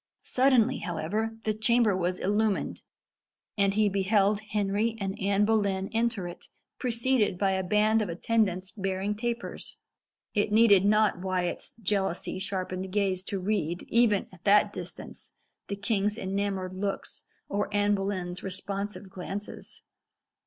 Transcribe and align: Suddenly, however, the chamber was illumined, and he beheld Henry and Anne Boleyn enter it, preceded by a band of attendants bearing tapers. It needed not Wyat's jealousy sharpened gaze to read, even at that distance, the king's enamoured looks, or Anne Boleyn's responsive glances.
Suddenly, 0.23 0.79
however, 0.79 1.37
the 1.43 1.53
chamber 1.53 1.95
was 1.95 2.17
illumined, 2.17 2.81
and 3.55 3.75
he 3.75 3.87
beheld 3.87 4.39
Henry 4.49 4.97
and 4.99 5.15
Anne 5.19 5.45
Boleyn 5.45 5.89
enter 5.93 6.27
it, 6.27 6.45
preceded 6.79 7.37
by 7.37 7.51
a 7.51 7.63
band 7.63 8.01
of 8.01 8.09
attendants 8.09 8.71
bearing 8.71 9.13
tapers. 9.13 9.77
It 10.33 10.51
needed 10.51 10.85
not 10.85 11.19
Wyat's 11.21 11.75
jealousy 11.79 12.39
sharpened 12.39 12.91
gaze 12.91 13.23
to 13.25 13.37
read, 13.39 13.85
even 13.89 14.27
at 14.31 14.43
that 14.43 14.73
distance, 14.73 15.35
the 15.67 15.75
king's 15.75 16.17
enamoured 16.17 16.73
looks, 16.73 17.27
or 17.47 17.71
Anne 17.71 17.93
Boleyn's 17.93 18.41
responsive 18.41 19.07
glances. 19.07 19.83